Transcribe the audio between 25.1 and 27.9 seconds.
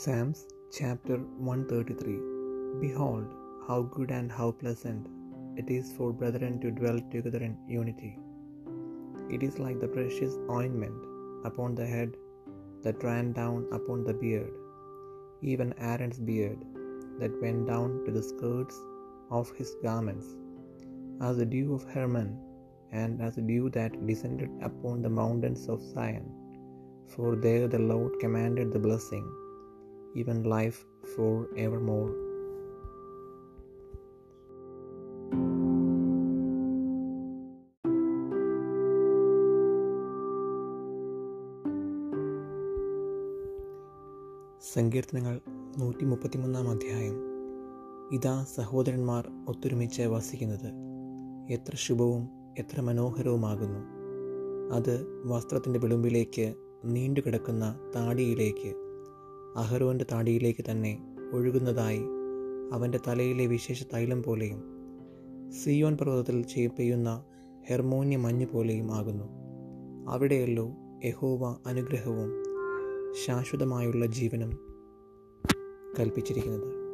mountains of Zion. For there the